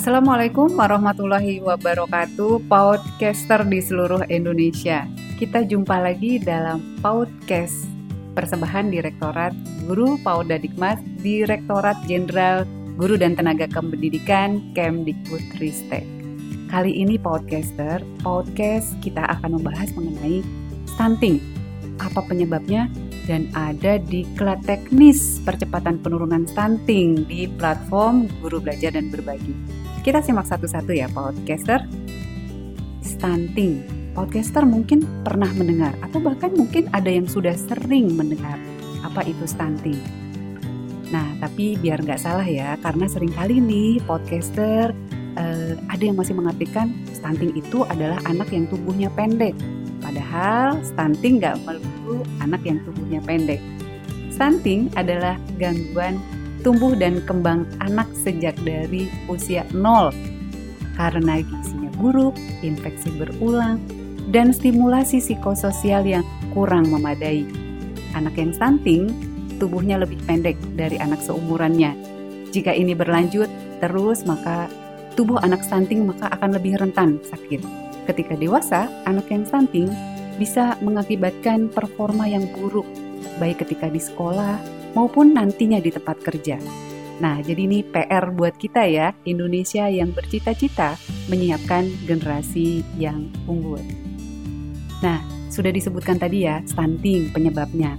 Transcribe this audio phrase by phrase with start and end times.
[0.00, 5.04] Assalamualaikum warahmatullahi wabarakatuh, podcaster di seluruh Indonesia.
[5.36, 7.84] Kita jumpa lagi dalam podcast
[8.32, 9.52] persembahan Direktorat
[9.84, 12.64] Guru Pauda Dikmas, Direktorat Jenderal
[12.96, 16.08] Guru dan Tenaga Kependidikan Kemdikbud Ristek.
[16.72, 20.40] Kali ini podcaster, podcast kita akan membahas mengenai
[20.96, 21.44] stunting.
[22.00, 22.88] Apa penyebabnya?
[23.28, 29.52] Dan ada di diklat teknis percepatan penurunan stunting di platform Guru Belajar dan Berbagi.
[30.00, 31.84] Kita simak satu-satu ya podcaster.
[33.04, 33.84] Stunting.
[34.16, 38.58] Podcaster mungkin pernah mendengar atau bahkan mungkin ada yang sudah sering mendengar
[39.04, 40.00] apa itu stunting.
[41.10, 44.94] Nah, tapi biar nggak salah ya, karena sering kali nih podcaster
[45.36, 49.54] eh, ada yang masih mengartikan stunting itu adalah anak yang tubuhnya pendek.
[50.10, 53.62] Padahal stunting nggak melulu anak yang tubuhnya pendek.
[54.34, 56.18] Stunting adalah gangguan
[56.66, 60.10] tumbuh dan kembang anak sejak dari usia nol
[60.98, 62.34] karena gizinya buruk,
[62.66, 63.78] infeksi berulang,
[64.34, 67.46] dan stimulasi psikososial yang kurang memadai.
[68.18, 69.14] Anak yang stunting,
[69.62, 71.94] tubuhnya lebih pendek dari anak seumurannya.
[72.50, 73.46] Jika ini berlanjut
[73.78, 74.66] terus, maka
[75.14, 77.89] tubuh anak stunting maka akan lebih rentan sakit.
[78.10, 79.86] Ketika dewasa, anak yang stunting
[80.34, 82.82] bisa mengakibatkan performa yang buruk,
[83.38, 84.58] baik ketika di sekolah,
[84.98, 86.58] maupun nantinya di tempat kerja.
[87.22, 90.98] Nah, jadi ini PR buat kita ya, Indonesia yang bercita-cita
[91.30, 93.78] menyiapkan generasi yang unggul.
[95.06, 97.94] Nah, sudah disebutkan tadi ya, stunting penyebabnya.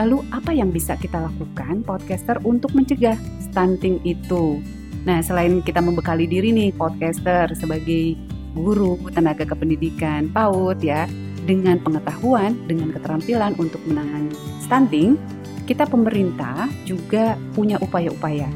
[0.00, 4.64] Lalu apa yang bisa kita lakukan podcaster untuk mencegah stunting itu?
[5.04, 8.16] Nah, selain kita membekali diri nih podcaster sebagai
[8.54, 11.06] guru tenaga kependidikan PAUD ya,
[11.44, 15.16] dengan pengetahuan, dengan keterampilan untuk menangani stunting,
[15.64, 18.50] kita pemerintah juga punya upaya-upaya.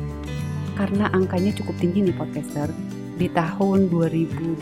[0.75, 2.71] Karena angkanya cukup tinggi nih podcaster.
[3.15, 4.59] Di tahun 2021,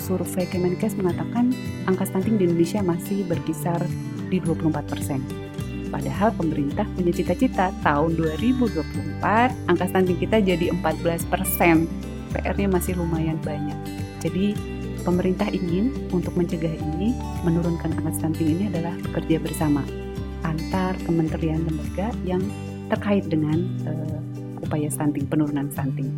[0.00, 1.52] survei Kemenkes mengatakan
[1.84, 3.84] angka stunting di Indonesia masih berkisar
[4.32, 5.20] di 24 persen.
[5.92, 11.84] Padahal pemerintah punya cita-cita tahun 2024 angka stunting kita jadi 14 persen.
[12.32, 13.76] PR-nya masih lumayan banyak.
[14.18, 14.54] Jadi
[15.06, 17.14] pemerintah ingin untuk mencegah ini,
[17.46, 19.82] menurunkan angka stunting ini adalah bekerja bersama
[20.42, 22.42] antar kementerian lembaga yang
[22.90, 24.18] terkait dengan uh,
[24.64, 26.10] upaya stunting, penurunan stunting.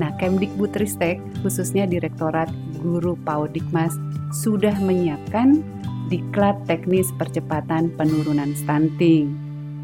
[0.00, 2.48] Nah, Kemdikbudristek, khususnya Direktorat
[2.80, 3.92] Guru Paudikmas,
[4.32, 5.60] sudah menyiapkan
[6.08, 9.36] diklat teknis percepatan penurunan stunting.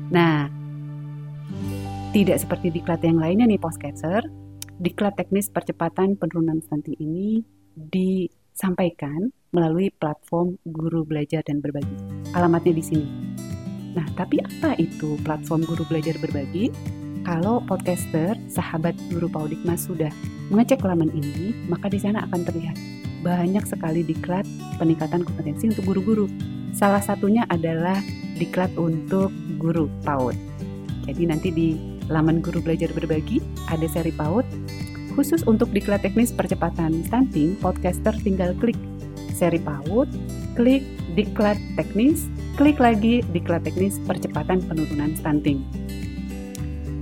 [0.08, 0.48] Nah,
[2.16, 4.24] tidak seperti diklat yang lainnya nih Postcatcher,
[4.80, 11.94] diklat teknis percepatan penurunan stunting ini disampaikan melalui platform Guru Belajar dan Berbagi.
[12.34, 13.08] Alamatnya di sini
[13.98, 16.70] Nah, tapi apa itu platform guru belajar berbagi?
[17.26, 20.08] Kalau podcaster, sahabat guru Paudikmas sudah
[20.54, 22.78] mengecek laman ini, maka di sana akan terlihat
[23.20, 24.46] banyak sekali diklat
[24.78, 26.30] peningkatan kompetensi untuk guru-guru.
[26.72, 27.98] Salah satunya adalah
[28.38, 30.38] diklat untuk guru PAUD.
[31.10, 31.68] Jadi nanti di
[32.06, 34.46] laman guru belajar berbagi ada seri PAUD
[35.18, 38.78] khusus untuk diklat teknis percepatan stunting, podcaster tinggal klik
[39.34, 40.06] seri PAUD,
[40.54, 40.86] klik
[41.18, 45.66] diklat teknis, klik lagi diklat teknis percepatan penurunan stunting.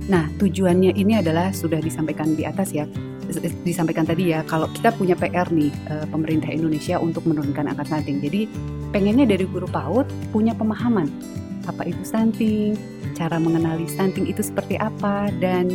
[0.09, 2.89] Nah, tujuannya ini adalah sudah disampaikan di atas ya,
[3.61, 8.17] disampaikan tadi ya, kalau kita punya PR nih, eh, pemerintah Indonesia untuk menurunkan angka stunting.
[8.25, 8.49] Jadi,
[8.89, 11.05] pengennya dari guru PAUD punya pemahaman
[11.67, 12.79] apa itu stunting,
[13.13, 15.67] cara mengenali stunting itu seperti apa, dan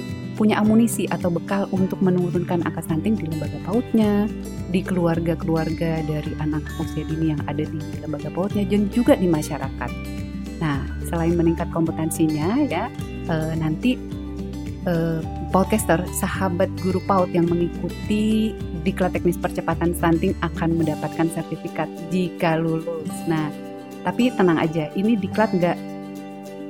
[0.43, 4.27] punya amunisi atau bekal untuk menurunkan angka stunting di lembaga PAUD-nya,
[4.75, 9.91] di keluarga-keluarga dari anak usia dini yang ada di lembaga PAUD-nya, dan juga di masyarakat.
[10.59, 12.91] Nah, selain meningkat kompetensinya ya,
[13.31, 13.95] e, nanti
[14.83, 15.23] e,
[15.55, 18.51] podcaster, sahabat guru PAUD yang mengikuti
[18.83, 23.15] diklat teknis percepatan stunting akan mendapatkan sertifikat jika lulus.
[23.31, 23.47] Nah,
[24.03, 25.79] tapi tenang aja, ini diklat nggak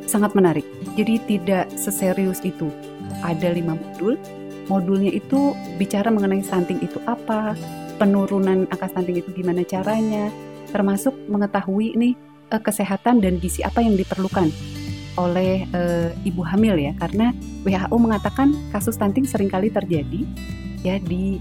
[0.04, 0.68] sangat menarik.
[0.92, 2.91] Jadi tidak seserius itu.
[3.20, 4.16] Ada lima modul.
[4.72, 7.52] Modulnya itu bicara mengenai stunting itu apa,
[8.00, 10.32] penurunan angka stunting itu gimana caranya,
[10.72, 12.14] termasuk mengetahui nih
[12.48, 14.48] eh, kesehatan dan gizi apa yang diperlukan
[15.20, 15.80] oleh e,
[16.24, 17.36] ibu hamil ya karena
[17.68, 20.24] WHO mengatakan kasus stunting sering kali terjadi
[20.80, 21.36] ya di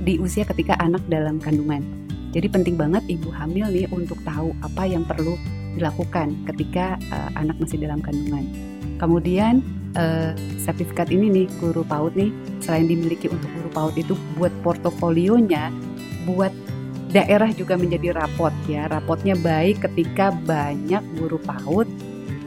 [0.00, 1.84] di usia ketika anak dalam kandungan.
[2.30, 5.36] Jadi penting banget ibu hamil nih untuk tahu apa yang perlu
[5.76, 8.46] dilakukan ketika uh, anak masih dalam kandungan.
[8.96, 9.60] Kemudian
[9.96, 12.30] uh, sertifikat ini nih guru PAUD nih
[12.62, 15.72] selain dimiliki untuk guru PAUD itu buat portofolionya,
[16.28, 16.52] buat
[17.10, 18.86] daerah juga menjadi rapot ya.
[18.86, 21.86] Rapotnya baik ketika banyak guru PAUD,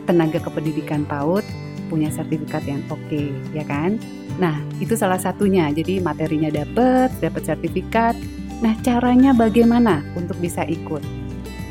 [0.08, 1.44] tenaga kependidikan PAUD
[1.92, 4.00] punya sertifikat yang oke, okay, ya kan?
[4.42, 5.70] Nah, itu salah satunya.
[5.70, 8.18] Jadi materinya dapat, dapat sertifikat.
[8.64, 11.04] Nah, caranya bagaimana untuk bisa ikut?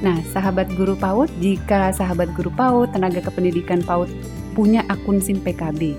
[0.05, 4.11] Nah, sahabat guru PAUD, jika sahabat guru PAUD, tenaga kependidikan PAUD
[4.53, 5.97] punya akun SIM PKB,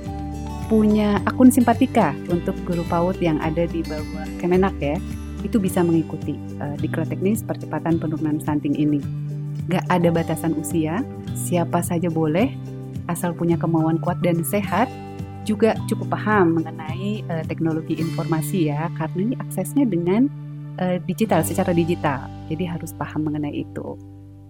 [0.70, 4.98] punya akun simpatika untuk guru PAUD yang ada di bawah Kemenak ya,
[5.44, 9.04] itu bisa mengikuti uh, diklat teknis percepatan penurunan stunting ini.
[9.70, 11.04] Gak ada batasan usia,
[11.36, 12.52] siapa saja boleh,
[13.12, 14.88] asal punya kemauan kuat dan sehat,
[15.44, 20.32] juga cukup paham mengenai uh, teknologi informasi ya, karena ini aksesnya dengan
[20.80, 22.28] uh, digital, secara digital.
[22.48, 24.00] Jadi harus paham mengenai itu.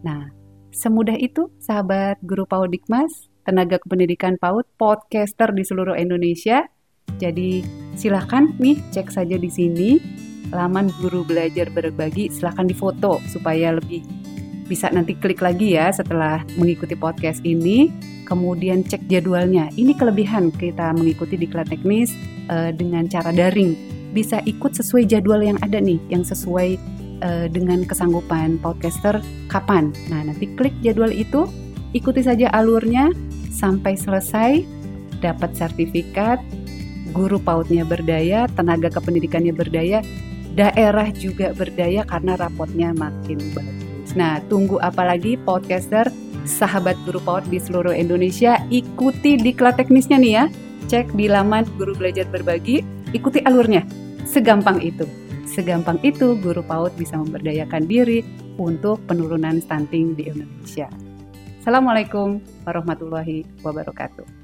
[0.05, 0.29] Nah,
[0.69, 6.63] semudah itu sahabat guru PAUD Dikmas, tenaga kependidikan PAUD, podcaster di seluruh Indonesia.
[7.19, 7.61] Jadi
[7.93, 9.89] silahkan nih cek saja di sini.
[10.53, 14.05] Laman guru belajar berbagi silahkan difoto supaya lebih
[14.69, 17.91] bisa nanti klik lagi ya setelah mengikuti podcast ini.
[18.23, 19.67] Kemudian cek jadwalnya.
[19.75, 22.09] Ini kelebihan kita mengikuti di kelas teknis
[22.47, 23.75] uh, dengan cara daring.
[24.15, 26.79] Bisa ikut sesuai jadwal yang ada nih yang sesuai
[27.25, 29.19] uh, dengan kesanggupan podcaster
[29.51, 29.91] kapan.
[30.07, 31.49] Nah nanti klik jadwal itu
[31.93, 33.09] ikuti saja alurnya
[33.53, 34.65] sampai selesai
[35.21, 36.41] dapat sertifikat
[37.13, 40.01] guru pautnya berdaya tenaga kependidikannya berdaya
[40.57, 44.17] daerah juga berdaya karena rapotnya makin bagus.
[44.17, 46.09] Nah, tunggu apa lagi podcaster
[46.43, 50.45] sahabat guru PAUD di seluruh Indonesia ikuti diklat teknisnya nih ya.
[50.91, 52.83] Cek di laman guru belajar berbagi,
[53.15, 53.87] ikuti alurnya.
[54.27, 55.07] Segampang itu.
[55.47, 58.21] Segampang itu guru PAUD bisa memberdayakan diri
[58.59, 60.91] untuk penurunan stunting di Indonesia.
[61.63, 64.42] Assalamualaikum warahmatullahi wabarakatuh.